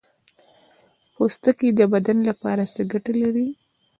پوستکی 1.13 1.69
د 1.79 1.81
بدن 1.93 2.17
لپاره 2.29 2.63
څه 2.73 2.81
ګټه 2.91 3.13
لري 3.21 3.47